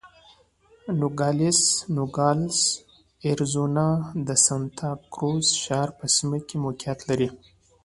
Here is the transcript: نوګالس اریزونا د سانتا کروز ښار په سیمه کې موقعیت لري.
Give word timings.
نوګالس 1.95 2.59
اریزونا 3.27 3.87
د 4.27 4.29
سانتا 4.45 4.89
کروز 5.13 5.47
ښار 5.63 5.89
په 5.97 6.05
سیمه 6.15 6.37
کې 6.47 6.55
موقعیت 6.65 6.99
لري. 7.09 7.29